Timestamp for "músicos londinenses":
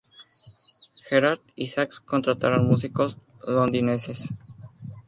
2.65-4.29